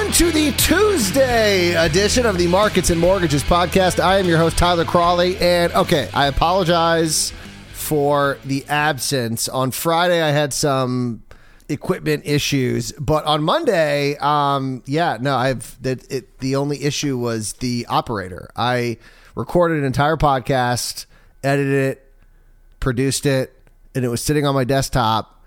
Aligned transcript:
Everyone, 0.00 0.16
to 0.16 0.32
the 0.32 0.52
Tuesday 0.52 1.74
edition 1.74 2.24
of 2.24 2.38
the 2.38 2.46
Markets 2.46 2.88
and 2.88 2.98
Mortgages 2.98 3.42
podcast. 3.42 4.02
I 4.02 4.18
am 4.18 4.24
your 4.24 4.38
host, 4.38 4.56
Tyler 4.56 4.86
Crawley. 4.86 5.36
And 5.36 5.74
okay, 5.74 6.08
I 6.14 6.26
apologize 6.26 7.34
for 7.72 8.38
the 8.46 8.64
absence. 8.66 9.46
On 9.46 9.70
Friday, 9.70 10.22
I 10.22 10.30
had 10.30 10.54
some 10.54 11.22
equipment 11.68 12.22
issues, 12.24 12.92
but 12.92 13.26
on 13.26 13.42
Monday, 13.42 14.16
um, 14.20 14.82
yeah, 14.86 15.18
no, 15.20 15.36
I've 15.36 15.80
that 15.82 16.10
it, 16.10 16.38
the 16.38 16.56
only 16.56 16.82
issue 16.82 17.18
was 17.18 17.52
the 17.54 17.84
operator. 17.90 18.48
I 18.56 18.96
recorded 19.34 19.80
an 19.80 19.84
entire 19.84 20.16
podcast, 20.16 21.04
edited 21.44 21.74
it, 21.74 22.12
produced 22.80 23.26
it, 23.26 23.52
and 23.94 24.02
it 24.02 24.08
was 24.08 24.22
sitting 24.22 24.46
on 24.46 24.54
my 24.54 24.64
desktop. 24.64 25.44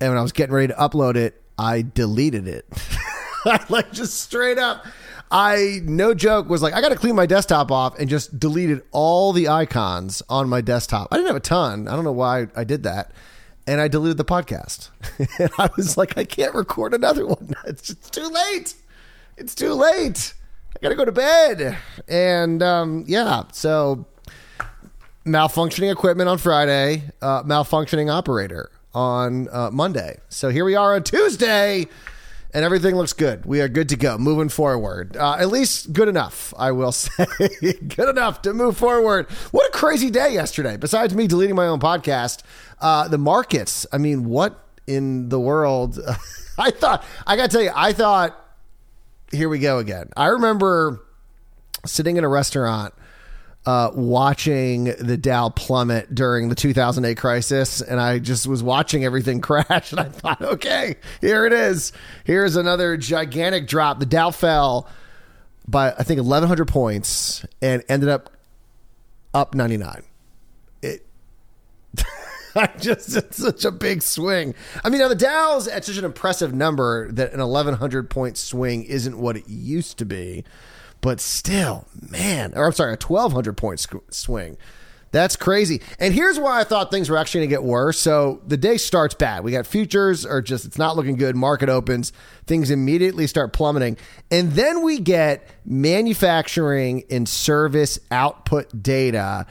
And 0.00 0.10
when 0.10 0.18
I 0.18 0.22
was 0.22 0.32
getting 0.32 0.54
ready 0.54 0.68
to 0.68 0.74
upload 0.74 1.16
it, 1.16 1.42
I 1.58 1.82
deleted 1.82 2.46
it. 2.46 2.66
like 3.68 3.92
just 3.92 4.20
straight 4.20 4.58
up. 4.58 4.86
I 5.30 5.80
no 5.84 6.14
joke 6.14 6.48
was 6.48 6.62
like 6.62 6.74
I 6.74 6.80
got 6.80 6.90
to 6.90 6.96
clean 6.96 7.16
my 7.16 7.26
desktop 7.26 7.70
off 7.70 7.98
and 7.98 8.08
just 8.08 8.38
deleted 8.38 8.82
all 8.92 9.32
the 9.32 9.48
icons 9.48 10.22
on 10.28 10.48
my 10.48 10.60
desktop. 10.60 11.08
I 11.10 11.16
didn't 11.16 11.28
have 11.28 11.36
a 11.36 11.40
ton. 11.40 11.88
I 11.88 11.96
don't 11.96 12.04
know 12.04 12.12
why 12.12 12.48
I 12.54 12.64
did 12.64 12.82
that. 12.84 13.12
And 13.66 13.80
I 13.80 13.88
deleted 13.88 14.18
the 14.18 14.24
podcast. 14.24 14.90
and 15.38 15.50
I 15.58 15.70
was 15.76 15.96
like 15.96 16.16
I 16.18 16.24
can't 16.24 16.54
record 16.54 16.94
another 16.94 17.26
one. 17.26 17.54
It's 17.66 17.82
just 17.82 18.12
too 18.12 18.28
late. 18.28 18.74
It's 19.36 19.54
too 19.54 19.72
late. 19.72 20.34
I 20.76 20.80
got 20.80 20.90
to 20.90 20.94
go 20.94 21.04
to 21.04 21.12
bed. 21.12 21.78
And 22.08 22.62
um, 22.62 23.04
yeah, 23.06 23.44
so 23.52 24.06
malfunctioning 25.24 25.90
equipment 25.90 26.28
on 26.28 26.38
Friday, 26.38 27.04
uh, 27.22 27.42
malfunctioning 27.42 28.12
operator 28.12 28.70
on 28.92 29.48
uh, 29.50 29.70
Monday. 29.72 30.18
So 30.28 30.50
here 30.50 30.64
we 30.64 30.74
are 30.76 30.94
on 30.94 31.02
Tuesday, 31.02 31.86
and 32.54 32.64
everything 32.64 32.94
looks 32.94 33.12
good. 33.12 33.44
We 33.44 33.60
are 33.60 33.68
good 33.68 33.88
to 33.90 33.96
go, 33.96 34.16
moving 34.16 34.48
forward. 34.48 35.16
Uh, 35.16 35.34
at 35.34 35.48
least 35.48 35.92
good 35.92 36.08
enough, 36.08 36.54
I 36.56 36.70
will 36.70 36.92
say. 36.92 37.26
good 37.88 38.08
enough 38.08 38.42
to 38.42 38.54
move 38.54 38.76
forward. 38.76 39.28
What 39.50 39.66
a 39.68 39.72
crazy 39.72 40.08
day 40.08 40.32
yesterday. 40.32 40.76
Besides 40.76 41.14
me 41.14 41.26
deleting 41.26 41.56
my 41.56 41.66
own 41.66 41.80
podcast, 41.80 42.42
uh, 42.80 43.08
the 43.08 43.18
markets. 43.18 43.86
I 43.92 43.98
mean, 43.98 44.24
what 44.24 44.58
in 44.86 45.28
the 45.28 45.40
world? 45.40 45.98
I 46.58 46.70
thought, 46.70 47.04
I 47.26 47.36
got 47.36 47.50
to 47.50 47.56
tell 47.56 47.62
you, 47.64 47.72
I 47.74 47.92
thought, 47.92 48.40
here 49.32 49.48
we 49.48 49.58
go 49.58 49.78
again. 49.78 50.10
I 50.16 50.28
remember 50.28 51.02
sitting 51.84 52.16
in 52.16 52.22
a 52.24 52.28
restaurant 52.28 52.94
uh, 53.66 53.90
watching 53.94 54.84
the 54.84 55.16
Dow 55.16 55.48
plummet 55.48 56.14
during 56.14 56.48
the 56.48 56.54
2008 56.54 57.16
crisis, 57.16 57.80
and 57.80 57.98
I 57.98 58.18
just 58.18 58.46
was 58.46 58.62
watching 58.62 59.04
everything 59.04 59.40
crash, 59.42 59.92
and 59.92 60.00
I 60.00 60.08
thought, 60.08 60.42
okay, 60.42 60.96
here 61.20 61.46
it 61.46 61.52
is. 61.52 61.92
Here's 62.24 62.56
another 62.56 62.96
gigantic 62.96 63.66
drop. 63.66 63.98
The 64.00 64.06
Dow 64.06 64.30
fell 64.30 64.88
by 65.66 65.92
I 65.92 66.02
think 66.02 66.18
1,100 66.18 66.66
points 66.66 67.44
and 67.62 67.82
ended 67.88 68.08
up 68.08 68.30
up 69.32 69.54
99. 69.54 70.02
It. 70.82 71.06
I 72.54 72.68
just 72.78 73.16
it's 73.16 73.38
such 73.38 73.64
a 73.64 73.70
big 73.70 74.02
swing. 74.02 74.54
I 74.84 74.90
mean, 74.90 75.00
now 75.00 75.08
the 75.08 75.14
Dow's 75.14 75.66
at 75.66 75.84
such 75.84 75.96
an 75.96 76.04
impressive 76.04 76.54
number 76.54 77.10
that 77.12 77.32
an 77.32 77.40
1100 77.40 78.10
point 78.10 78.36
swing 78.36 78.84
isn't 78.84 79.18
what 79.18 79.36
it 79.36 79.48
used 79.48 79.98
to 79.98 80.04
be 80.04 80.44
but 81.04 81.20
still, 81.20 81.86
man, 82.10 82.54
or 82.56 82.64
I'm 82.64 82.72
sorry, 82.72 82.94
a 82.94 82.96
1200 82.96 83.58
point 83.58 83.86
swing. 84.08 84.56
That's 85.10 85.36
crazy. 85.36 85.82
And 85.98 86.14
here's 86.14 86.40
why 86.40 86.58
I 86.58 86.64
thought 86.64 86.90
things 86.90 87.10
were 87.10 87.18
actually 87.18 87.40
going 87.40 87.50
to 87.50 87.56
get 87.56 87.62
worse. 87.62 87.98
So 87.98 88.40
the 88.46 88.56
day 88.56 88.78
starts 88.78 89.14
bad. 89.14 89.44
We 89.44 89.52
got 89.52 89.66
futures 89.66 90.24
are 90.24 90.40
just, 90.40 90.64
it's 90.64 90.78
not 90.78 90.96
looking 90.96 91.16
good. 91.16 91.36
Market 91.36 91.68
opens, 91.68 92.14
things 92.46 92.70
immediately 92.70 93.26
start 93.26 93.52
plummeting. 93.52 93.98
And 94.30 94.52
then 94.52 94.82
we 94.82 94.98
get 94.98 95.46
manufacturing 95.66 97.04
and 97.10 97.28
service 97.28 97.98
output 98.10 98.82
data. 98.82 99.46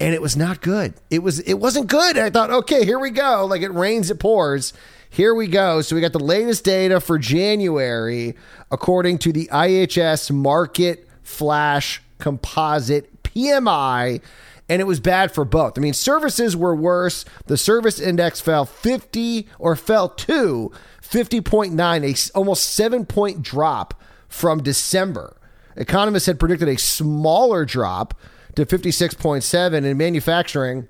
And 0.00 0.12
it 0.12 0.20
was 0.20 0.36
not 0.36 0.60
good. 0.60 0.94
It 1.08 1.20
was, 1.20 1.38
it 1.38 1.54
wasn't 1.54 1.86
good. 1.86 2.18
I 2.18 2.30
thought, 2.30 2.50
okay, 2.50 2.84
here 2.84 2.98
we 2.98 3.10
go. 3.10 3.46
Like 3.46 3.62
it 3.62 3.72
rains, 3.72 4.10
it 4.10 4.18
pours. 4.18 4.72
Here 5.08 5.34
we 5.34 5.46
go. 5.46 5.80
So 5.80 5.94
we 5.94 6.02
got 6.02 6.12
the 6.12 6.18
latest 6.18 6.62
data 6.62 7.00
for 7.00 7.16
January 7.16 8.34
according 8.70 9.16
to 9.18 9.32
the 9.32 9.48
IHS 9.50 10.30
Markit 10.30 11.05
Flash 11.26 12.02
Composite 12.18 13.22
PMI 13.22 14.22
and 14.68 14.80
it 14.80 14.86
was 14.86 15.00
bad 15.00 15.30
for 15.32 15.44
both. 15.44 15.78
I 15.78 15.80
mean, 15.80 15.94
services 15.94 16.56
were 16.56 16.74
worse. 16.74 17.24
The 17.46 17.56
service 17.56 18.00
index 18.00 18.40
fell 18.40 18.64
50 18.64 19.48
or 19.58 19.76
fell 19.76 20.08
to 20.08 20.72
50.9, 21.02 22.30
a 22.32 22.36
almost 22.36 22.64
7 22.74 23.06
point 23.06 23.42
drop 23.42 24.02
from 24.28 24.62
December. 24.62 25.36
Economists 25.76 26.26
had 26.26 26.40
predicted 26.40 26.68
a 26.68 26.78
smaller 26.78 27.64
drop 27.64 28.14
to 28.56 28.66
56.7 28.66 29.84
in 29.84 29.96
manufacturing. 29.96 30.88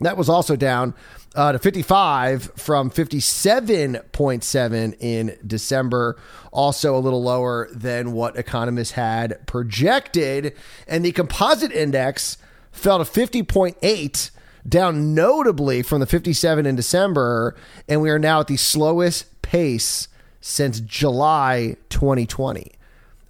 That 0.00 0.16
was 0.16 0.28
also 0.28 0.56
down 0.56 0.94
uh, 1.34 1.52
to 1.52 1.58
55 1.58 2.52
from 2.56 2.90
57.7 2.90 4.96
in 5.00 5.38
December. 5.46 6.16
Also 6.52 6.96
a 6.96 7.00
little 7.00 7.22
lower 7.22 7.68
than 7.72 8.12
what 8.12 8.36
economists 8.36 8.92
had 8.92 9.46
projected. 9.46 10.54
And 10.86 11.04
the 11.04 11.12
composite 11.12 11.72
index 11.72 12.38
fell 12.70 13.04
to 13.04 13.04
50.8, 13.04 14.30
down 14.68 15.14
notably 15.14 15.82
from 15.82 16.00
the 16.00 16.06
57 16.06 16.66
in 16.66 16.76
December. 16.76 17.56
And 17.88 18.00
we 18.00 18.10
are 18.10 18.18
now 18.18 18.40
at 18.40 18.46
the 18.46 18.56
slowest 18.56 19.42
pace 19.42 20.08
since 20.40 20.80
July 20.80 21.76
2020. 21.90 22.72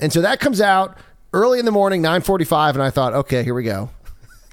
And 0.01 0.13
so 0.13 0.21
that 0.21 0.41
comes 0.41 0.61
out 0.61 0.99
early 1.33 1.59
in 1.59 1.65
the 1.65 1.71
morning, 1.71 2.03
945. 2.03 2.77
And 2.77 2.83
I 2.83 2.91
thought, 2.91 3.15
okay, 3.15 3.43
here 3.43 3.55
we 3.55 3.65
go. 3.65 3.91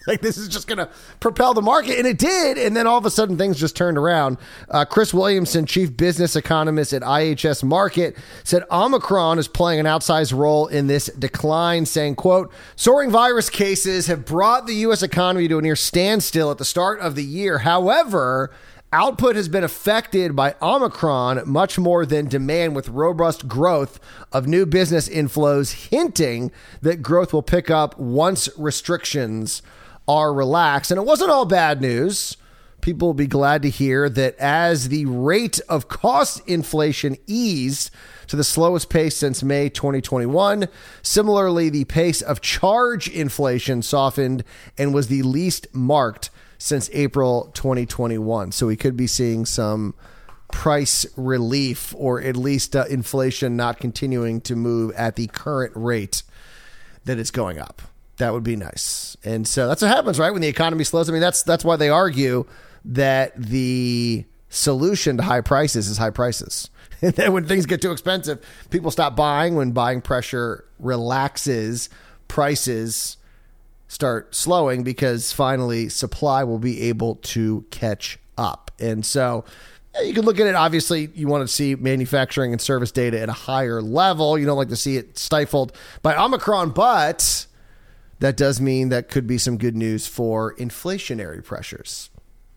like 0.08 0.22
this 0.22 0.38
is 0.38 0.48
just 0.48 0.68
going 0.68 0.78
to 0.78 0.90
propel 1.20 1.54
the 1.54 1.62
market, 1.62 1.98
and 1.98 2.08
it 2.08 2.18
did. 2.18 2.58
And 2.58 2.76
then 2.76 2.88
all 2.88 2.98
of 2.98 3.06
a 3.06 3.10
sudden, 3.10 3.38
things 3.38 3.60
just 3.60 3.76
turned 3.76 3.98
around. 3.98 4.38
Uh, 4.70 4.86
Chris 4.86 5.14
Williamson, 5.14 5.66
chief 5.66 5.96
business 5.96 6.36
economist 6.36 6.94
at 6.94 7.02
IHS 7.02 7.64
Markit, 7.64 8.18
said 8.44 8.64
Omicron 8.72 9.40
is 9.40 9.48
playing 9.48 9.80
an 9.80 9.86
outsized 9.86 10.38
role 10.38 10.68
in 10.68 10.88
this 10.88 11.08
decline, 11.08 11.86
saying, 11.86 12.16
"quote 12.16 12.52
Soaring 12.76 13.12
virus 13.12 13.50
cases 13.50 14.08
have 14.08 14.26
brought 14.26 14.68
the 14.68 14.76
U.S. 14.76 15.02
economy 15.02 15.48
to 15.48 15.58
a 15.58 15.62
near 15.62 15.76
standstill 15.76 16.52
at 16.52 16.58
the 16.58 16.66
start 16.66 17.00
of 17.00 17.16
the 17.16 17.24
year. 17.24 17.60
However." 17.60 18.52
Output 18.94 19.36
has 19.36 19.50
been 19.50 19.64
affected 19.64 20.38
by 20.38 20.56
Omicron 20.62 21.42
much 21.46 21.78
more 21.78 22.06
than 22.06 22.30
demand, 22.30 22.78
with 22.78 22.88
robust 22.88 23.46
growth 23.46 24.00
of 24.32 24.48
new 24.48 24.66
business 24.66 25.10
inflows 25.10 25.90
hinting 25.90 26.50
that 26.82 27.02
growth 27.02 27.34
will 27.34 27.42
pick 27.42 27.70
up 27.70 28.00
once 28.00 28.48
restrictions 28.58 29.62
are 30.08 30.34
relaxed. 30.34 30.92
And 30.92 31.00
it 31.00 31.06
wasn't 31.06 31.32
all 31.32 31.46
bad 31.46 31.82
news. 31.82 32.38
People 32.82 33.08
will 33.08 33.14
be 33.16 33.28
glad 33.28 33.64
to 33.64 33.70
hear 33.70 34.10
that 34.10 34.38
as 34.38 34.90
the 34.90 35.06
rate 35.06 35.60
of 35.68 35.88
cost 35.88 36.48
inflation 36.48 37.18
eased 37.26 37.90
to 38.28 38.36
the 38.36 38.44
slowest 38.44 38.90
pace 38.90 39.18
since 39.18 39.42
May 39.42 39.70
2021, 39.70 40.68
similarly, 41.02 41.70
the 41.70 41.86
pace 41.86 42.22
of 42.22 42.42
charge 42.42 43.08
inflation 43.08 43.82
softened 43.82 44.44
and 44.78 44.94
was 44.94 45.08
the 45.08 45.24
least 45.24 45.68
marked 45.74 46.30
since 46.58 46.90
April 46.94 47.50
2021. 47.54 48.52
So 48.52 48.68
we 48.68 48.76
could 48.76 48.96
be 48.96 49.08
seeing 49.08 49.46
some 49.46 49.96
price 50.52 51.06
relief 51.18 51.94
or 51.98 52.22
at 52.22 52.38
least 52.38 52.76
uh, 52.76 52.86
inflation 52.90 53.56
not 53.56 53.80
continuing 53.80 54.42
to 54.42 54.56
move 54.56 54.94
at 54.96 55.16
the 55.16 55.28
current 55.28 55.74
rate 55.76 56.24
that 57.06 57.18
it's 57.18 57.32
going 57.32 57.60
up. 57.60 57.82
That 58.18 58.34
would 58.34 58.44
be 58.44 58.56
nice. 58.56 59.18
And 59.24 59.48
so 59.48 59.68
that's 59.68 59.82
what 59.82 59.90
happens, 59.90 60.20
right? 60.20 60.32
When 60.32 60.42
the 60.42 60.48
economy 60.48 60.84
slows. 60.84 61.10
I 61.10 61.14
mean, 61.14 61.22
that's 61.22 61.44
that's 61.44 61.66
why 61.66 61.76
they 61.76 61.90
argue 61.90 62.46
that 62.86 63.36
the 63.36 64.26
solution 64.50 65.18
to 65.18 65.24
high 65.24 65.42
prices 65.42 65.88
is 65.90 65.98
high 65.98 66.12
prices. 66.12 66.70
And 67.02 67.14
then 67.14 67.34
when 67.34 67.46
things 67.46 67.66
get 67.66 67.82
too 67.82 67.92
expensive, 67.92 68.44
people 68.70 68.90
stop 68.90 69.18
buying. 69.18 69.56
When 69.56 69.74
buying 69.74 70.02
pressure 70.02 70.64
relaxes, 70.80 71.90
prices 72.30 73.18
start 73.90 74.34
slowing 74.34 74.84
because 74.84 75.34
finally 75.34 75.90
supply 75.90 76.46
will 76.46 76.58
be 76.58 76.84
able 76.84 77.16
to 77.16 77.66
catch 77.70 78.18
up. 78.38 78.72
And 78.80 79.06
so 79.06 79.44
you 80.04 80.14
can 80.14 80.26
look 80.26 80.40
at 80.40 80.48
it. 80.48 80.56
Obviously, 80.56 81.10
you 81.14 81.28
want 81.28 81.48
to 81.48 81.54
see 81.54 81.76
manufacturing 81.76 82.52
and 82.52 82.62
service 82.62 82.92
data 82.92 83.20
at 83.20 83.30
a 83.30 83.34
higher 83.34 83.82
level. 83.82 84.38
You 84.38 84.46
don't 84.46 84.58
like 84.58 84.70
to 84.70 84.76
see 84.76 84.98
it 84.98 85.18
stifled 85.18 85.74
by 86.02 86.16
Omicron, 86.16 86.72
but 86.72 87.46
that 88.20 88.38
does 88.38 88.62
mean 88.62 88.90
that 88.90 89.10
could 89.10 89.28
be 89.28 89.38
some 89.38 89.58
good 89.58 89.76
news 89.76 90.08
for 90.08 90.56
inflationary 90.56 91.44
pressures. 91.44 92.10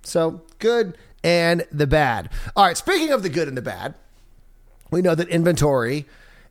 So, 0.02 0.42
good 0.58 0.96
and 1.22 1.66
the 1.72 1.86
bad. 1.86 2.30
All 2.56 2.64
right, 2.64 2.76
speaking 2.76 3.10
of 3.10 3.22
the 3.22 3.28
good 3.28 3.48
and 3.48 3.56
the 3.56 3.62
bad, 3.62 3.94
we 4.90 5.02
know 5.02 5.14
that 5.14 5.28
inventory 5.28 6.06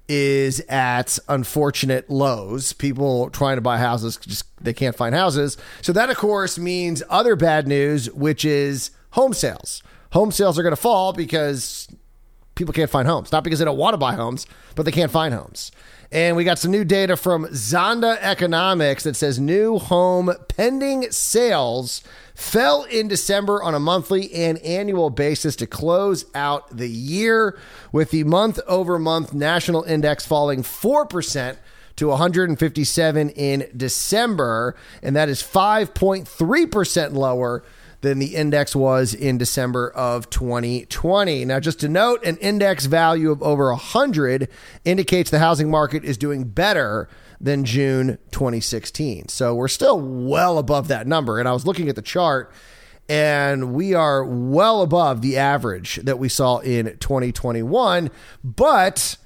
is 0.07 0.59
at 0.69 1.19
unfortunate 1.27 2.09
lows. 2.09 2.73
People 2.73 3.29
trying 3.29 3.57
to 3.57 3.61
buy 3.61 3.77
houses 3.77 4.17
just 4.17 4.45
they 4.63 4.73
can't 4.73 4.95
find 4.95 5.13
houses. 5.13 5.57
So 5.81 5.91
that 5.93 6.09
of 6.09 6.17
course 6.17 6.57
means 6.57 7.03
other 7.09 7.35
bad 7.35 7.67
news, 7.67 8.11
which 8.11 8.45
is 8.45 8.91
home 9.11 9.33
sales. 9.33 9.83
Home 10.13 10.31
sales 10.31 10.57
are 10.57 10.63
going 10.63 10.75
to 10.75 10.81
fall 10.81 11.13
because 11.13 11.87
people 12.55 12.73
can't 12.73 12.89
find 12.89 13.07
homes. 13.07 13.31
Not 13.31 13.43
because 13.43 13.59
they 13.59 13.65
don't 13.65 13.77
want 13.77 13.93
to 13.93 13.97
buy 13.97 14.13
homes, 14.13 14.47
but 14.75 14.85
they 14.85 14.91
can't 14.91 15.11
find 15.11 15.33
homes. 15.33 15.71
And 16.11 16.37
we 16.37 16.45
got 16.45 16.57
some 16.57 16.71
new 16.71 16.85
data 16.85 17.17
from 17.17 17.45
Zonda 17.47 18.17
Economics 18.21 19.03
that 19.03 19.15
says 19.15 19.39
new 19.39 19.77
home 19.77 20.31
pending 20.47 21.11
sales 21.11 22.01
fell 22.33 22.83
in 22.83 23.09
December 23.09 23.61
on 23.61 23.75
a 23.75 23.79
monthly 23.79 24.33
and 24.33 24.57
annual 24.59 25.09
basis 25.09 25.55
to 25.57 25.67
close 25.67 26.25
out 26.33 26.75
the 26.75 26.87
year, 26.87 27.59
with 27.91 28.11
the 28.11 28.23
month 28.23 28.59
over 28.67 28.97
month 28.97 29.33
national 29.33 29.83
index 29.83 30.25
falling 30.25 30.63
4% 30.63 31.57
to 31.97 32.07
157 32.07 33.29
in 33.31 33.67
December, 33.75 34.75
and 35.01 35.15
that 35.15 35.29
is 35.29 35.41
5.3% 35.41 37.13
lower 37.13 37.63
than 38.01 38.19
the 38.19 38.35
index 38.35 38.75
was 38.75 39.13
in 39.13 39.37
December 39.37 39.89
of 39.89 40.29
2020. 40.29 41.45
Now, 41.45 41.59
just 41.59 41.79
to 41.79 41.89
note, 41.89 42.23
an 42.23 42.37
index 42.37 42.85
value 42.85 43.31
of 43.31 43.41
over 43.41 43.69
100 43.71 44.47
indicates 44.85 45.31
the 45.31 45.39
housing 45.39 45.69
market 45.69 46.03
is 46.03 46.17
doing 46.17 46.43
better 46.43 47.09
than 47.39 47.65
June 47.65 48.17
2016. 48.31 49.29
So 49.29 49.55
we're 49.55 49.67
still 49.67 49.99
well 49.99 50.57
above 50.57 50.87
that 50.87 51.07
number. 51.07 51.39
And 51.39 51.47
I 51.47 51.53
was 51.53 51.65
looking 51.65 51.89
at 51.89 51.95
the 51.95 52.01
chart, 52.01 52.51
and 53.09 53.73
we 53.73 53.93
are 53.93 54.23
well 54.23 54.81
above 54.81 55.21
the 55.21 55.37
average 55.37 55.97
that 55.97 56.19
we 56.19 56.29
saw 56.29 56.59
in 56.59 56.97
2021, 56.97 58.11
but 58.43 59.17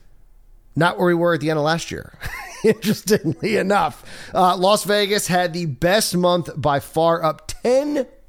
not 0.75 0.97
where 0.97 1.07
we 1.07 1.13
were 1.13 1.33
at 1.33 1.41
the 1.41 1.49
end 1.49 1.59
of 1.59 1.65
last 1.65 1.91
year. 1.91 2.13
Interestingly 2.63 3.57
enough, 3.57 4.05
uh, 4.35 4.55
Las 4.55 4.83
Vegas 4.83 5.27
had 5.27 5.53
the 5.53 5.65
best 5.65 6.15
month 6.15 6.49
by 6.55 6.79
far, 6.79 7.23
up 7.23 7.47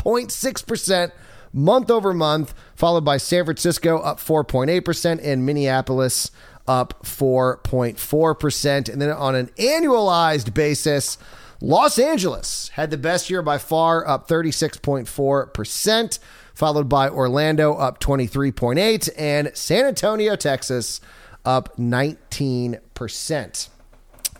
10.6% 0.04 1.12
month 1.52 1.90
over 1.90 2.14
month, 2.14 2.54
followed 2.74 3.04
by 3.04 3.16
San 3.16 3.44
Francisco 3.44 3.98
up 3.98 4.18
4.8% 4.18 5.20
and 5.22 5.46
Minneapolis 5.46 6.30
up 6.66 7.02
4.4%. 7.04 8.88
And 8.88 9.02
then 9.02 9.10
on 9.10 9.34
an 9.34 9.48
annualized 9.58 10.54
basis, 10.54 11.18
Los 11.60 11.98
Angeles 11.98 12.68
had 12.70 12.90
the 12.90 12.96
best 12.96 13.30
year 13.30 13.42
by 13.42 13.58
far, 13.58 14.06
up 14.06 14.28
36.4%, 14.28 16.18
followed 16.54 16.88
by 16.88 17.08
Orlando 17.08 17.74
up 17.74 18.00
23.8 18.00 19.08
and 19.16 19.50
San 19.54 19.84
Antonio, 19.84 20.36
Texas 20.36 21.00
up 21.44 21.76
19%. 21.76 23.68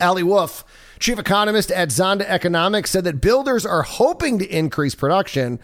Ali 0.00 0.22
Wolf, 0.22 0.64
chief 1.02 1.18
economist 1.18 1.72
at 1.72 1.88
Zonda 1.88 2.22
Economics, 2.22 2.92
said 2.92 3.02
that 3.04 3.20
builders 3.20 3.66
are 3.66 3.82
hoping 3.82 4.38
to 4.38 4.46
increase 4.46 4.94
production 4.94 5.58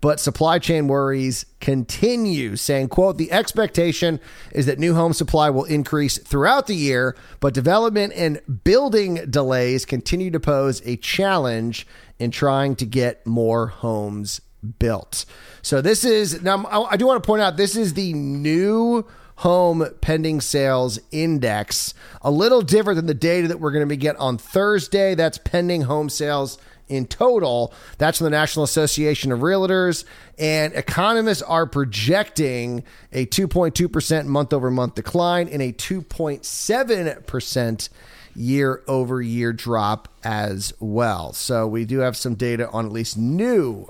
but 0.00 0.20
supply 0.20 0.58
chain 0.58 0.86
worries 0.86 1.46
continue 1.60 2.56
saying 2.56 2.88
quote 2.88 3.16
the 3.16 3.32
expectation 3.32 4.20
is 4.52 4.66
that 4.66 4.78
new 4.78 4.94
home 4.94 5.14
supply 5.14 5.48
will 5.48 5.64
increase 5.64 6.18
throughout 6.18 6.66
the 6.66 6.76
year 6.76 7.16
but 7.40 7.54
development 7.54 8.12
and 8.14 8.38
building 8.64 9.14
delays 9.30 9.86
continue 9.86 10.30
to 10.30 10.38
pose 10.38 10.82
a 10.84 10.96
challenge 10.98 11.86
in 12.18 12.30
trying 12.30 12.76
to 12.76 12.84
get 12.84 13.26
more 13.26 13.68
homes 13.68 14.42
built. 14.78 15.24
So 15.62 15.80
this 15.80 16.04
is 16.04 16.42
now 16.42 16.66
i 16.90 16.96
do 16.96 17.06
want 17.06 17.22
to 17.22 17.26
point 17.26 17.42
out 17.42 17.56
this 17.56 17.74
is 17.74 17.94
the 17.94 18.12
new 18.12 19.06
home 19.36 19.84
pending 20.00 20.40
sales 20.40 20.98
index 21.10 21.92
a 22.22 22.30
little 22.30 22.62
different 22.62 22.96
than 22.96 23.06
the 23.06 23.14
data 23.14 23.48
that 23.48 23.58
we're 23.58 23.72
going 23.72 23.82
to 23.82 23.86
be 23.86 23.96
get 23.96 24.16
on 24.16 24.38
thursday 24.38 25.14
that's 25.14 25.38
pending 25.38 25.82
home 25.82 26.08
sales 26.08 26.56
in 26.88 27.06
total. 27.06 27.72
That's 27.98 28.18
from 28.18 28.24
the 28.26 28.30
National 28.30 28.64
Association 28.64 29.30
of 29.32 29.40
Realtors. 29.40 30.04
And 30.38 30.72
economists 30.74 31.42
are 31.42 31.66
projecting 31.66 32.84
a 33.12 33.26
2.2% 33.26 34.26
month 34.26 34.52
over 34.52 34.70
month 34.70 34.94
decline 34.94 35.48
and 35.48 35.60
a 35.62 35.72
2.7% 35.72 37.88
year 38.36 38.82
over 38.88 39.22
year 39.22 39.52
drop 39.52 40.08
as 40.24 40.72
well. 40.80 41.32
So 41.32 41.68
we 41.68 41.84
do 41.84 42.00
have 42.00 42.16
some 42.16 42.34
data 42.34 42.68
on 42.70 42.86
at 42.86 42.92
least 42.92 43.16
new 43.16 43.86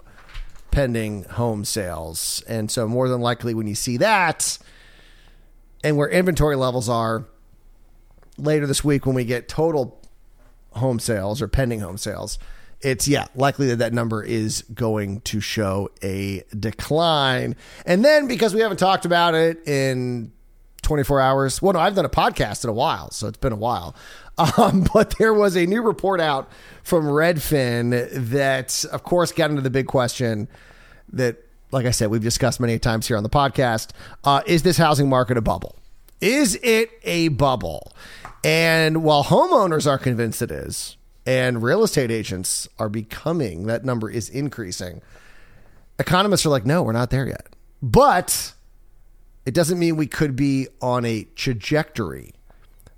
pending 0.70 1.24
home 1.24 1.64
sales. 1.64 2.42
And 2.46 2.70
so, 2.70 2.86
more 2.86 3.08
than 3.08 3.20
likely, 3.20 3.54
when 3.54 3.66
you 3.66 3.74
see 3.74 3.96
that 3.98 4.58
and 5.84 5.98
where 5.98 6.08
inventory 6.08 6.56
levels 6.56 6.88
are 6.88 7.26
later 8.38 8.66
this 8.66 8.82
week, 8.82 9.06
when 9.06 9.14
we 9.14 9.24
get 9.24 9.48
total 9.48 10.00
home 10.72 10.98
sales 10.98 11.40
or 11.40 11.46
pending 11.46 11.80
home 11.80 11.98
sales, 11.98 12.38
it's 12.80 13.06
yeah 13.06 13.26
likely 13.34 13.68
that 13.68 13.76
that 13.76 13.92
number 13.92 14.22
is 14.22 14.62
going 14.74 15.20
to 15.20 15.40
show 15.40 15.90
a 16.02 16.42
decline. 16.58 17.54
And 17.86 18.04
then 18.04 18.26
because 18.26 18.54
we 18.54 18.60
haven't 18.60 18.78
talked 18.78 19.04
about 19.04 19.34
it 19.34 19.66
in 19.68 20.32
24 20.82 21.18
hours 21.18 21.62
well 21.62 21.72
no 21.72 21.78
i've 21.78 21.94
done 21.94 22.04
a 22.04 22.10
podcast 22.10 22.62
in 22.62 22.68
a 22.68 22.72
while 22.72 23.10
so 23.10 23.26
it's 23.26 23.38
been 23.38 23.52
a 23.52 23.56
while. 23.56 23.94
Um, 24.36 24.84
but 24.92 25.16
there 25.16 25.32
was 25.32 25.56
a 25.56 25.64
new 25.64 25.80
report 25.80 26.20
out 26.20 26.50
from 26.82 27.04
redfin 27.04 28.10
that 28.30 28.84
of 28.90 29.04
course 29.04 29.30
got 29.30 29.50
into 29.50 29.62
the 29.62 29.70
big 29.70 29.86
question 29.86 30.48
that 31.12 31.43
like 31.74 31.86
i 31.86 31.90
said 31.90 32.10
we've 32.10 32.22
discussed 32.22 32.60
many 32.60 32.78
times 32.78 33.06
here 33.08 33.16
on 33.16 33.22
the 33.22 33.28
podcast 33.28 33.90
uh, 34.24 34.40
is 34.46 34.62
this 34.62 34.78
housing 34.78 35.08
market 35.08 35.36
a 35.36 35.42
bubble 35.42 35.76
is 36.20 36.58
it 36.62 36.90
a 37.02 37.28
bubble 37.28 37.92
and 38.42 39.02
while 39.02 39.24
homeowners 39.24 39.86
are 39.86 39.98
convinced 39.98 40.40
it 40.42 40.50
is 40.50 40.96
and 41.26 41.62
real 41.62 41.82
estate 41.82 42.10
agents 42.10 42.68
are 42.78 42.88
becoming 42.88 43.66
that 43.66 43.84
number 43.84 44.10
is 44.10 44.28
increasing. 44.28 45.00
Economists 45.98 46.44
are 46.44 46.50
like, 46.50 46.66
no, 46.66 46.82
we're 46.82 46.92
not 46.92 47.10
there 47.10 47.26
yet. 47.26 47.46
But 47.82 48.52
it 49.46 49.54
doesn't 49.54 49.78
mean 49.78 49.96
we 49.96 50.06
could 50.06 50.36
be 50.36 50.68
on 50.80 51.04
a 51.04 51.24
trajectory 51.34 52.34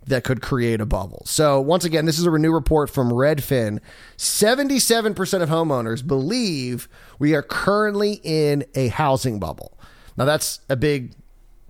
that 0.07 0.25
could 0.25 0.41
create 0.41 0.81
a 0.81 0.87
bubble. 0.87 1.23
So, 1.27 1.61
once 1.61 1.85
again, 1.85 2.07
this 2.07 2.19
is 2.19 2.27
a 2.27 2.31
new 2.31 2.53
report 2.53 2.91
from 2.91 3.11
Redfin. 3.11 3.81
77% 4.17 5.43
of 5.43 5.49
homeowners 5.49 6.07
believe 6.07 6.89
we 7.19 7.35
are 7.35 7.43
currently 7.43 8.21
in 8.23 8.65
a 8.75 8.89
housing 8.89 9.39
bubble. 9.39 9.79
Now, 10.17 10.25
that's 10.25 10.61
a 10.69 10.77
big 10.77 11.15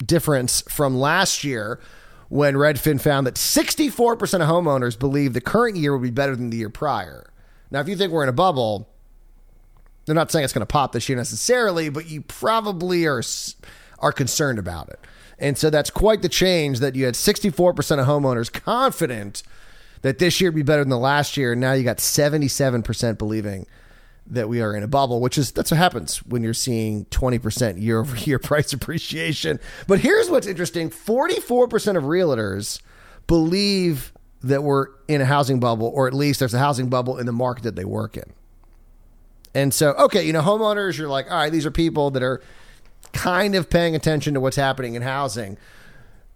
difference 0.05 0.63
from 0.69 0.97
last 0.97 1.45
year 1.45 1.81
when 2.29 2.55
Redfin 2.55 3.01
found 3.01 3.27
that 3.27 3.35
64% 3.35 4.21
of 4.21 4.49
homeowners 4.49 4.99
believe 4.99 5.33
the 5.33 5.41
current 5.41 5.77
year 5.77 5.93
will 5.93 6.03
be 6.03 6.11
better 6.11 6.37
than 6.37 6.51
the 6.51 6.59
year 6.59 6.71
prior. 6.71 7.31
Now, 7.71 7.81
if 7.81 7.89
you 7.89 7.97
think 7.97 8.13
we're 8.13 8.23
in 8.23 8.29
a 8.29 8.35
bubble, 8.35 8.89
they're 10.05 10.15
not 10.15 10.31
saying 10.31 10.45
it's 10.45 10.53
going 10.53 10.61
to 10.61 10.67
pop 10.67 10.93
this 10.93 11.09
year 11.09 11.17
necessarily, 11.17 11.89
but 11.89 12.09
you 12.09 12.23
probably 12.23 13.07
are 13.07 13.23
are 13.99 14.13
concerned 14.13 14.59
about 14.59 14.89
it. 14.91 15.01
And 15.39 15.59
so 15.59 15.71
that's 15.71 15.91
quite 15.91 16.23
the 16.23 16.29
change 16.29 16.81
that 16.81 16.95
you 16.95 17.05
had 17.05 17.15
64% 17.15 17.99
of 17.99 18.07
homeowners 18.07 18.53
confident 18.53 19.43
that 20.03 20.19
this 20.19 20.41
year 20.41 20.51
would 20.51 20.57
be 20.57 20.63
better 20.63 20.83
than 20.83 20.91
the 20.91 20.99
last 20.99 21.37
year. 21.37 21.53
And 21.53 21.61
now 21.61 21.73
you 21.73 21.85
got 21.85 21.99
77% 21.99 23.19
believing 23.19 23.67
that 24.29 24.49
we 24.49 24.61
are 24.61 24.75
in 24.75 24.83
a 24.83 24.89
bubble, 24.89 25.21
which 25.21 25.39
is 25.39 25.53
that's 25.53 25.71
what 25.71 25.79
happens 25.79 26.19
when 26.25 26.43
you're 26.43 26.55
seeing 26.55 27.05
20% 27.07 27.81
year 27.81 28.01
over 28.01 28.17
year 28.17 28.39
price 28.39 28.73
appreciation. 28.73 29.61
But 29.87 30.01
here's 30.01 30.31
what's 30.31 30.47
interesting 30.47 30.91
44% 30.91 31.97
of 31.97 32.05
realtors 32.05 32.81
believe 33.27 34.13
that 34.43 34.63
we're 34.63 34.89
in 35.09 35.21
a 35.21 35.25
housing 35.25 35.61
bubble, 35.61 35.89
or 35.89 36.07
at 36.07 36.15
least 36.15 36.41
there's 36.41 36.55
a 36.55 36.59
housing 36.59 36.89
bubble 36.89 37.19
in 37.19 37.27
the 37.27 37.33
market 37.33 37.65
that 37.65 37.77
they 37.77 37.85
work 37.85 38.17
in. 38.17 38.33
And 39.55 39.73
so, 39.73 39.93
okay, 39.95 40.25
you 40.25 40.33
know, 40.33 40.43
homeowners, 40.43 40.99
you're 40.99 41.09
like, 41.09 41.31
all 41.31 41.37
right, 41.37 41.51
these 41.51 41.65
are 41.65 41.71
people 41.71 42.11
that 42.11 42.23
are 42.23 42.43
kind 43.17 43.55
of 43.55 43.71
paying 43.71 43.97
attention 43.97 44.35
to 44.35 44.41
what's 44.41 44.57
happening 44.57 44.95
in 44.95 45.03
housing. 45.03 45.57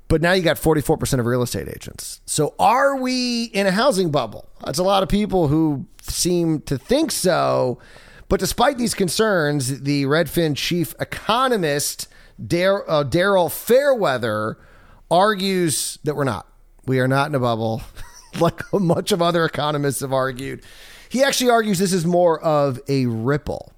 But 0.08 0.22
now 0.22 0.32
you 0.32 0.42
got 0.42 0.56
44% 0.56 1.20
of 1.20 1.26
real 1.26 1.42
estate 1.42 1.68
agents. 1.68 2.20
So 2.26 2.54
are 2.58 2.96
we 2.96 3.44
in 3.44 3.66
a 3.66 3.70
housing 3.70 4.10
bubble? 4.10 4.48
That's 4.64 4.78
a 4.78 4.82
lot 4.82 5.02
of 5.02 5.08
people 5.08 5.48
who 5.48 5.86
seem 6.02 6.62
to 6.62 6.76
think 6.78 7.12
so. 7.12 7.78
But 8.28 8.40
despite 8.40 8.78
these 8.78 8.94
concerns, 8.94 9.82
the 9.82 10.04
Redfin 10.06 10.56
chief 10.56 10.94
economist, 10.98 12.08
uh, 12.40 12.44
Daryl 12.44 13.52
Fairweather, 13.52 14.58
argues 15.10 15.98
that 16.04 16.16
we're 16.16 16.24
not. 16.24 16.46
We 16.86 16.98
are 16.98 17.08
not 17.08 17.28
in 17.28 17.34
a 17.34 17.40
bubble, 17.40 17.82
like 18.40 18.60
much 18.72 19.12
of 19.12 19.20
other 19.20 19.44
economists 19.44 20.00
have 20.00 20.12
argued. 20.12 20.64
He 21.08 21.22
actually 21.22 21.50
argues 21.50 21.78
this 21.78 21.92
is 21.92 22.06
more 22.06 22.40
of 22.40 22.80
a 22.88 23.06
ripple 23.06 23.72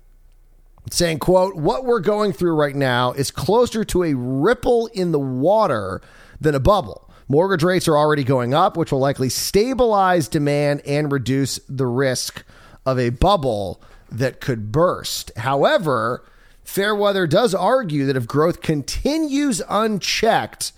saying 0.91 1.19
quote 1.19 1.57
what 1.57 1.85
we're 1.85 2.01
going 2.01 2.33
through 2.33 2.55
right 2.55 2.75
now 2.75 3.12
is 3.12 3.31
closer 3.31 3.85
to 3.85 4.03
a 4.03 4.15
ripple 4.15 4.89
in 4.89 5.12
the 5.12 5.21
water 5.21 6.01
than 6.41 6.55
a 6.55 6.61
bubble. 6.61 7.09
Mortgage 7.29 7.62
rates 7.62 7.89
are 7.89 7.97
already 7.97 8.25
going 8.25 8.53
up, 8.53 8.77
which 8.77 8.93
will 8.93 8.99
likely 8.99 9.29
stabilize 9.29 10.29
demand 10.29 10.83
and 10.87 11.11
reduce 11.11 11.59
the 11.69 11.87
risk 11.87 12.45
of 12.85 12.99
a 12.99 13.11
bubble 13.11 13.81
that 14.11 14.41
could 14.41 14.71
burst. 14.71 15.31
However, 15.39 16.25
Fairweather 16.65 17.27
does 17.27 17.55
argue 17.55 18.07
that 18.07 18.17
if 18.17 18.27
growth 18.27 18.61
continues 18.61 19.62
unchecked, 19.69 20.73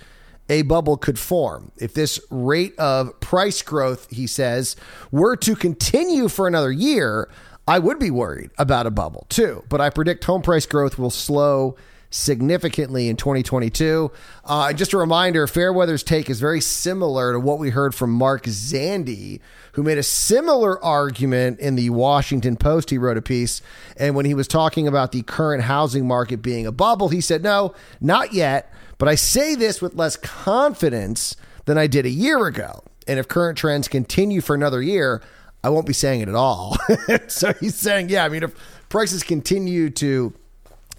a 0.49 0.63
bubble 0.63 0.97
could 0.97 1.19
form. 1.19 1.73
If 1.77 1.95
this 1.95 2.21
rate 2.31 2.79
of 2.79 3.19
price 3.21 3.63
growth, 3.63 4.11
he 4.11 4.27
says, 4.27 4.77
were 5.11 5.37
to 5.37 5.57
continue 5.57 6.29
for 6.29 6.47
another 6.47 6.73
year, 6.73 7.29
I 7.67 7.79
would 7.79 7.99
be 7.99 8.11
worried 8.11 8.51
about 8.59 8.87
a 8.87 8.91
bubble 8.91 9.27
too. 9.29 9.65
But 9.69 9.81
I 9.81 9.91
predict 9.91 10.25
home 10.25 10.43
price 10.43 10.67
growth 10.67 10.99
will 10.99 11.11
slow 11.11 11.77
significantly 12.15 13.09
in 13.09 13.17
2022. 13.17 14.11
Uh, 14.45 14.73
just 14.73 14.93
a 14.93 14.99
reminder 14.99 15.47
Fairweather's 15.47 16.05
take 16.05 16.31
is 16.31 16.39
very 16.39 16.61
similar 16.61 17.33
to 17.33 17.41
what 17.41 17.59
we 17.59 17.71
heard 17.71 17.95
from 17.95 18.13
Mark 18.13 18.45
Zandi, 18.45 19.41
who 19.73 19.83
made 19.83 19.99
a 19.99 20.03
similar 20.03 20.83
argument 20.83 21.59
in 21.59 21.75
the 21.75 21.91
Washington 21.91 22.57
Post. 22.57 22.91
He 22.91 22.99
wrote 22.99 23.17
a 23.17 23.23
piece, 23.23 23.61
and 23.97 24.15
when 24.15 24.27
he 24.27 24.35
was 24.35 24.47
talking 24.47 24.87
about 24.87 25.11
the 25.11 25.23
current 25.23 25.65
housing 25.65 26.07
market 26.07 26.41
being 26.41 26.67
a 26.67 26.73
bubble, 26.73 27.09
he 27.09 27.21
said, 27.21 27.43
No, 27.43 27.75
not 28.01 28.33
yet, 28.33 28.73
but 28.99 29.09
I 29.09 29.17
say 29.17 29.57
this 29.57 29.83
with 29.83 29.97
less 29.97 30.17
confidence 30.17 31.35
than 31.65 31.79
I 31.79 31.89
did 31.89 32.07
a 32.07 32.11
year 32.11 32.47
ago. 32.47 32.85
And 33.09 33.19
if 33.19 33.27
current 33.27 33.59
trends 33.59 33.89
continue 33.89 34.41
for 34.41 34.55
another 34.55 34.81
year, 34.81 35.21
I 35.65 35.71
won't 35.71 35.87
be 35.87 35.95
saying 35.95 36.21
it 36.21 36.29
at 36.29 36.35
all. 36.35 36.77
so 37.27 37.55
he's 37.55 37.75
saying, 37.75 38.11
yeah, 38.11 38.25
I 38.25 38.29
mean, 38.29 38.43
if 38.43 38.55
prices 38.91 39.23
continue 39.23 39.89
to 39.91 40.35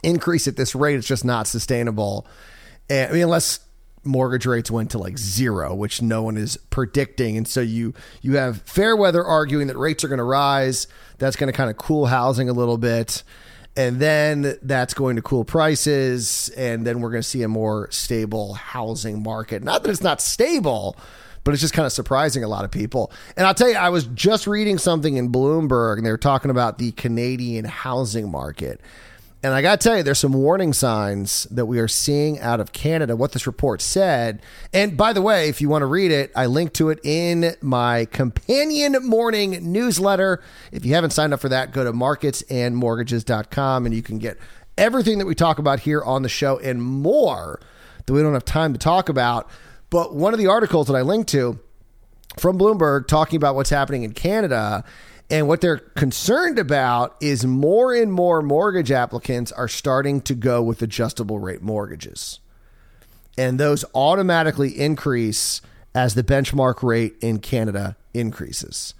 increase 0.02 0.48
at 0.48 0.58
this 0.58 0.74
rate, 0.74 0.96
it's 0.96 1.08
just 1.08 1.24
not 1.24 1.46
sustainable. 1.46 2.26
And, 2.90 3.12
I 3.12 3.14
mean, 3.14 3.24
unless 3.24 3.60
mortgage 4.04 4.48
rates 4.48 4.72
went 4.72 4.92
to 4.92 4.98
like 4.98 5.18
zero, 5.20 5.74
which 5.76 6.02
no 6.02 6.24
one 6.24 6.36
is 6.36 6.58
predicting. 6.70 7.38
And 7.38 7.48
so 7.48 7.62
you 7.62 7.94
you 8.22 8.38
have 8.38 8.62
Fairweather 8.64 9.24
arguing 9.24 9.68
that 9.68 9.78
rates 9.78 10.04
are 10.04 10.08
going 10.08 10.18
to 10.18 10.24
rise. 10.24 10.88
That's 11.20 11.36
going 11.36 11.52
to 11.52 11.56
kind 11.56 11.70
of 11.70 11.78
cool 11.78 12.08
housing 12.08 12.50
a 12.50 12.54
little 12.54 12.78
bit. 12.78 13.24
And 13.78 14.00
then 14.00 14.58
that's 14.62 14.94
going 14.94 15.18
to 15.18 15.22
cool 15.22 15.44
prices. 15.44 16.50
And 16.58 16.88
then 16.88 17.02
we're 17.02 17.12
going 17.12 17.22
to 17.22 17.28
see 17.28 17.44
a 17.44 17.48
more 17.48 17.90
stable 17.92 18.54
housing 18.54 19.22
market. 19.22 19.64
Not 19.64 19.84
that 19.84 19.90
it's 19.90 20.02
not 20.02 20.22
stable, 20.22 20.96
but 21.46 21.54
it's 21.54 21.62
just 21.62 21.74
kind 21.74 21.86
of 21.86 21.94
surprising 21.94 22.44
a 22.44 22.50
lot 22.50 22.66
of 22.66 22.72
people. 22.72 23.14
And 23.38 23.48
I'll 23.48 23.54
tell 23.54 23.70
you, 23.70 23.76
I 23.76 23.90
was 23.90 24.08
just 24.08 24.48
reading 24.48 24.78
something 24.78 25.16
in 25.16 25.32
Bloomberg 25.32 25.98
and 25.98 26.06
they 26.06 26.12
were 26.12 26.18
talking 26.18 26.52
about 26.52 26.80
the 26.80 26.92
Canadian 26.92 27.64
housing 27.64 28.30
market. 28.30 28.82
And 29.44 29.54
I 29.54 29.62
got 29.62 29.80
to 29.80 29.88
tell 29.88 29.96
you, 29.96 30.02
there's 30.02 30.18
some 30.18 30.34
warning 30.34 30.74
signs 30.74 31.44
that 31.52 31.68
we 31.68 31.78
are 31.78 31.88
seeing 31.88 32.40
out 32.40 32.60
of 32.60 32.74
Canada, 32.74 33.16
what 33.16 33.32
this 33.32 33.46
report 33.46 33.80
said. 33.80 34.42
And 34.74 34.98
by 34.98 35.14
the 35.14 35.22
way, 35.22 35.48
if 35.48 35.62
you 35.62 35.70
want 35.70 35.84
to 35.84 35.86
read 35.86 36.10
it, 36.10 36.32
I 36.36 36.48
linked 36.48 36.74
to 36.78 36.90
it 36.90 37.00
in 37.04 37.54
my 37.62 38.06
companion 38.06 38.96
morning 39.04 39.72
newsletter. 39.72 40.42
If 40.72 40.84
you 40.84 40.96
haven't 40.96 41.12
signed 41.12 41.32
up 41.32 41.42
for 41.42 41.50
that, 41.50 41.74
go 41.74 41.84
to 41.84 41.94
marketsandmortgages.com 41.94 43.86
and 43.86 43.94
you 43.94 44.02
can 44.02 44.18
get 44.18 44.40
everything 44.80 45.20
that 45.20 45.28
we 45.28 45.36
talk 45.36 45.60
about 45.60 45.82
here 45.82 46.02
on 46.02 46.24
the 46.24 46.30
show 46.30 46.58
and 46.58 46.82
more 46.82 47.60
that 48.04 48.14
we 48.14 48.24
don't 48.24 48.34
have 48.34 48.46
time 48.46 48.74
to 48.74 48.80
talk 48.80 49.10
about. 49.10 49.48
But 49.90 50.16
one 50.16 50.34
of 50.34 50.40
the 50.40 50.48
articles 50.48 50.88
that 50.88 50.96
I 50.96 51.02
linked 51.02 51.30
to 51.30 51.60
from 52.40 52.58
Bloomberg 52.58 53.08
talking 53.08 53.38
about 53.38 53.56
what's 53.56 53.70
happening 53.70 54.04
in 54.04 54.14
Canada 54.14 54.84
and 55.30 55.48
what 55.48 55.62
they're 55.62 55.78
concerned 55.78 56.60
about 56.60 57.16
is 57.20 57.46
more 57.46 57.94
and 57.94 58.12
more 58.12 58.42
mortgage 58.42 58.92
applicants 58.92 59.52
are 59.52 59.68
starting 59.68 60.22
to 60.22 60.36
go 60.36 60.62
with 60.62 60.82
adjustable 60.82 61.40
rate 61.40 61.62
mortgages. 61.62 62.40
And 63.38 63.60
those 63.60 63.84
automatically 63.96 64.80
increase 64.80 65.62
as 65.96 66.14
the 66.14 66.24
benchmark 66.24 66.84
rate 66.84 67.16
in 67.22 67.40
Canada 67.40 67.96
increases. 68.14 68.94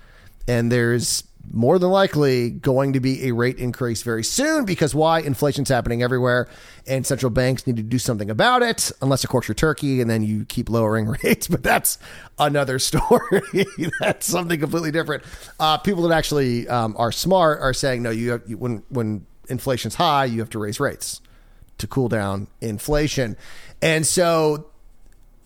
And 0.48 0.72
there's 0.72 1.24
more 1.52 1.80
than 1.80 1.90
likely 1.90 2.50
going 2.50 2.94
to 2.94 3.00
be 3.00 3.28
a 3.28 3.34
rate 3.34 3.58
increase 3.58 4.04
very 4.04 4.24
soon 4.24 4.66
because 4.66 4.94
why? 4.94 5.20
Inflation's 5.20 5.70
happening 5.70 6.04
everywhere 6.04 6.48
and 6.88 7.06
central 7.06 7.30
banks 7.30 7.66
need 7.66 7.78
to 7.78 7.84
do 7.84 7.98
something 7.98 8.30
about 8.30 8.62
it, 8.62 8.92
unless, 9.02 9.24
of 9.24 9.30
course, 9.30 9.48
you're 9.48 9.56
Turkey 9.56 10.02
and 10.02 10.10
then 10.10 10.24
you 10.24 10.46
keep 10.46 10.70
lowering 10.70 11.08
rates. 11.24 11.48
But 11.48 11.64
that's 11.64 11.98
another 12.38 12.80
story. 12.80 13.42
that's 14.00 14.28
something 14.28 14.60
completely 14.60 14.92
different. 14.92 15.24
Uh, 15.60 15.78
people 15.78 16.04
that 16.04 16.16
actually 16.16 16.68
um, 16.68 16.96
are 16.98 17.12
smart 17.12 17.62
are 17.62 17.74
saying, 17.74 18.04
no, 18.04 18.10
you, 18.10 18.32
have, 18.32 18.44
you 18.46 18.58
when, 18.58 18.84
when 18.90 19.26
inflation's 19.50 19.96
high, 19.96 20.26
you 20.26 20.40
have 20.40 20.50
to 20.52 20.60
raise 20.60 20.80
rates 20.80 21.22
to 21.78 21.88
cool 21.88 22.08
down 22.08 22.48
inflation. 22.62 23.36
And 23.82 24.06
so 24.06 24.68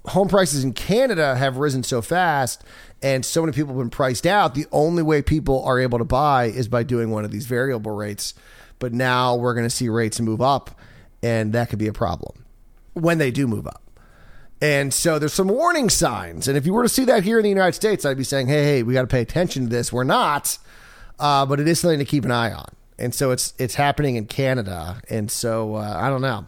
home 0.10 0.28
prices 0.28 0.64
in 0.64 0.74
Canada 0.74 1.36
have 1.36 1.58
risen 1.58 1.84
so 1.84 2.02
fast 2.02 2.64
and 3.02 3.26
so 3.26 3.42
many 3.42 3.54
people 3.54 3.74
have 3.74 3.80
been 3.80 3.90
priced 3.90 4.26
out. 4.26 4.56
The 4.56 4.66
only 4.72 5.04
way 5.04 5.22
people 5.22 5.64
are 5.64 5.80
able 5.80 6.00
to 6.00 6.06
buy 6.06 6.46
is 6.46 6.68
by 6.68 6.84
doing 6.84 7.12
one 7.12 7.26
of 7.26 7.32
these 7.32 7.46
variable 7.46 7.92
rates. 7.92 8.34
But 8.80 8.94
now 8.94 9.36
we're 9.36 9.54
going 9.54 9.66
to 9.66 9.70
see 9.70 9.90
rates 9.90 10.20
move 10.20 10.42
up, 10.42 10.72
and 11.22 11.54
that 11.54 11.70
could 11.70 11.80
be 11.80 11.88
a 11.88 11.94
problem 11.94 12.46
when 12.94 13.18
they 13.18 13.32
do 13.32 13.46
move 13.48 13.68
up. 13.68 13.84
And 14.62 14.94
so 14.94 15.20
there's 15.20 15.34
some 15.34 15.48
warning 15.48 15.90
signs. 15.90 16.48
And 16.48 16.58
if 16.58 16.66
you 16.66 16.74
were 16.74 16.84
to 16.84 16.90
see 16.90 17.06
that 17.06 17.24
here 17.24 17.40
in 17.40 17.44
the 17.44 17.50
United 17.50 17.76
States, 17.76 18.06
I'd 18.06 18.18
be 18.18 18.24
saying, 18.24 18.48
hey, 18.48 18.64
hey, 18.64 18.84
we 18.84 18.94
got 18.94 19.02
to 19.02 19.08
pay 19.08 19.22
attention 19.22 19.64
to 19.64 19.70
this. 19.70 19.94
We're 19.94 20.04
not, 20.04 20.58
uh, 21.18 21.46
but 21.46 21.60
it 21.60 21.68
is 21.68 21.80
something 21.80 22.00
to 22.00 22.06
keep 22.06 22.26
an 22.26 22.32
eye 22.32 22.52
on. 22.52 22.68
And 22.98 23.16
so 23.16 23.32
it's 23.32 23.54
it's 23.58 23.76
happening 23.76 24.18
in 24.18 24.26
Canada. 24.26 25.02
And 25.10 25.32
so 25.32 25.76
uh, 25.76 25.98
I 25.98 26.10
don't 26.10 26.22
know. 26.22 26.48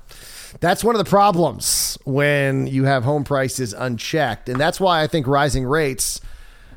That's 0.59 0.83
one 0.83 0.95
of 0.95 1.03
the 1.03 1.09
problems 1.09 1.97
when 2.03 2.67
you 2.67 2.83
have 2.85 3.03
home 3.03 3.23
prices 3.23 3.73
unchecked. 3.73 4.49
And 4.49 4.59
that's 4.59 4.79
why 4.79 5.01
I 5.01 5.07
think 5.07 5.27
rising 5.27 5.65
rates 5.65 6.19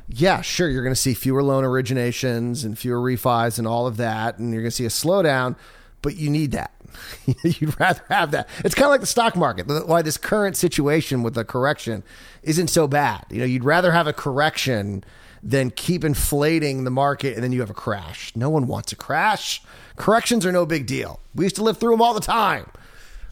yeah, 0.07 0.41
sure, 0.41 0.69
you're 0.69 0.83
going 0.83 0.93
to 0.93 0.99
see 0.99 1.13
fewer 1.13 1.41
loan 1.41 1.63
originations 1.63 2.63
and 2.63 2.77
fewer 2.77 2.99
refis 2.99 3.57
and 3.57 3.67
all 3.67 3.87
of 3.87 3.97
that, 3.97 4.37
and 4.37 4.51
you're 4.51 4.61
going 4.61 4.69
to 4.69 4.75
see 4.75 4.85
a 4.85 4.89
slowdown, 4.89 5.55
but 6.01 6.15
you 6.15 6.29
need 6.29 6.51
that. 6.51 6.71
You'd 7.43 7.79
rather 7.79 8.03
have 8.09 8.31
that. 8.31 8.47
It's 8.63 8.75
kind 8.75 8.85
of 8.85 8.91
like 8.91 9.01
the 9.01 9.07
stock 9.07 9.35
market. 9.35 9.67
Why 9.87 10.01
this 10.01 10.17
current 10.17 10.55
situation 10.55 11.23
with 11.23 11.33
the 11.33 11.43
correction 11.43 12.03
isn't 12.43 12.67
so 12.67 12.87
bad. 12.87 13.25
You 13.29 13.39
know, 13.39 13.45
you'd 13.45 13.65
rather 13.65 13.91
have 13.91 14.07
a 14.07 14.13
correction 14.13 15.03
than 15.43 15.71
keep 15.71 16.05
inflating 16.05 16.85
the 16.85 16.91
market 16.91 17.35
and 17.35 17.43
then 17.43 17.51
you 17.51 17.59
have 17.59 17.69
a 17.69 17.75
crash. 17.75 18.31
No 18.35 18.49
one 18.49 18.65
wants 18.65 18.91
a 18.93 18.95
crash. 18.95 19.61
Corrections 19.97 20.45
are 20.45 20.51
no 20.51 20.65
big 20.65 20.87
deal. 20.87 21.19
We 21.35 21.45
used 21.45 21.57
to 21.57 21.63
live 21.63 21.77
through 21.77 21.91
them 21.91 22.01
all 22.01 22.13
the 22.13 22.21
time. 22.21 22.67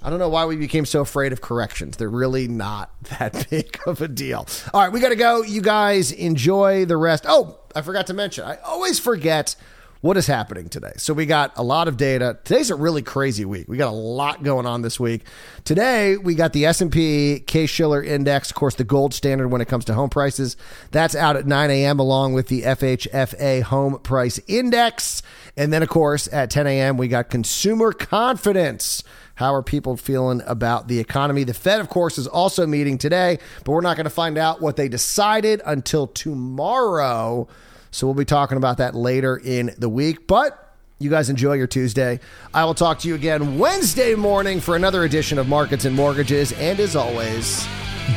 I 0.04 0.10
don't 0.10 0.20
know 0.20 0.30
why 0.30 0.46
we 0.46 0.58
became 0.58 0.86
so 0.86 1.02
afraid 1.02 1.32
of 1.32 1.40
corrections. 1.40 1.98
They're 1.98 2.10
really 2.10 2.48
not 2.48 2.92
that 3.20 3.48
big 3.50 3.80
of 3.88 4.02
a 4.02 4.08
deal. 4.08 4.46
All 4.74 4.82
right, 4.82 4.92
we 4.92 5.00
got 5.00 5.10
to 5.10 5.16
go. 5.16 5.42
You 5.42 5.62
guys 5.62 6.12
enjoy 6.12 6.86
the 6.86 6.98
rest. 6.98 7.26
Oh, 7.28 7.58
I 7.74 7.82
forgot 7.82 8.08
to 8.08 8.14
mention. 8.14 8.44
I 8.44 8.58
always 8.58 9.00
forget 9.00 9.56
what 10.04 10.18
is 10.18 10.28
happening 10.28 10.68
today. 10.68 10.92
So 10.98 11.14
we 11.14 11.26
got 11.26 11.54
a 11.56 11.64
lot 11.64 11.88
of 11.88 11.96
data. 11.96 12.38
Today's 12.44 12.70
a 12.70 12.76
really 12.76 13.02
crazy 13.02 13.46
week. 13.46 13.70
We 13.70 13.78
got 13.78 13.88
a 13.88 13.96
lot 13.96 14.44
going 14.44 14.66
on 14.66 14.82
this 14.82 15.00
week. 15.00 15.22
Today 15.64 16.18
we 16.18 16.36
got 16.36 16.52
the 16.52 16.66
S&P 16.66 17.40
Case-Shiller 17.40 18.04
Index, 18.04 18.50
of 18.50 18.56
course, 18.56 18.76
the 18.76 18.84
gold 18.84 19.14
standard 19.14 19.48
when 19.48 19.62
it 19.62 19.70
comes 19.70 19.86
to 19.86 19.94
home 19.94 20.10
prices. 20.10 20.58
That's 20.92 21.16
out 21.16 21.38
at 21.38 21.48
9 21.48 21.72
a.m. 21.72 22.00
along 22.00 22.34
with 22.34 22.50
the 22.50 22.64
FHFA 22.64 23.62
Home 23.62 23.98
Price 24.00 24.42
Index. 24.46 25.22
And 25.56 25.72
then, 25.72 25.82
of 25.82 25.88
course, 25.88 26.28
at 26.34 26.50
10 26.50 26.68
a.m. 26.68 26.98
we 26.98 27.08
got 27.08 27.30
consumer 27.30 27.94
confidence. 27.94 29.06
How 29.36 29.54
are 29.54 29.64
people 29.64 29.98
feeling 29.98 30.42
about 30.46 30.88
the 30.88 31.00
economy? 31.00 31.44
The 31.44 31.54
Fed, 31.54 31.80
of 31.80 31.90
course, 31.90 32.18
is 32.18 32.28
also 32.28 32.68
meeting 32.68 32.98
today, 32.98 33.40
but 33.66 33.72
we're 33.72 33.82
not 33.82 33.98
going 33.98 34.06
to 34.06 34.12
find 34.12 34.38
out 34.38 34.62
what 34.62 34.76
they 34.76 34.88
decided 34.88 35.62
until 35.66 36.08
tomorrow. 36.08 37.48
So 37.90 38.08
we'll 38.08 38.14
be 38.14 38.26
talking 38.26 38.58
about 38.58 38.78
that 38.78 38.96
later 38.96 39.38
in 39.44 39.74
the 39.78 39.90
week. 39.90 40.28
But 40.28 40.60
you 41.00 41.10
guys 41.10 41.30
enjoy 41.30 41.54
your 41.54 41.68
Tuesday. 41.68 42.20
I 42.54 42.66
will 42.66 42.76
talk 42.76 43.00
to 43.00 43.08
you 43.08 43.16
again 43.16 43.58
Wednesday 43.58 44.16
morning 44.16 44.60
for 44.60 44.76
another 44.76 45.04
edition 45.04 45.40
of 45.40 45.48
Markets 45.48 45.86
and 45.86 45.96
Mortgages. 45.96 46.54
And 46.54 46.80
as 46.80 46.96
always, 46.96 47.68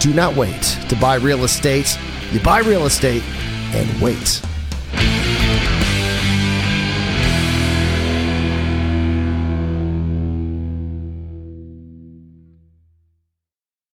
do 0.00 0.12
not 0.12 0.36
wait 0.36 0.62
to 0.88 0.96
buy 0.96 1.16
real 1.16 1.44
estate. 1.44 1.98
You 2.30 2.40
buy 2.40 2.60
real 2.60 2.86
estate 2.86 3.22
and 3.74 4.00
wait. 4.00 4.42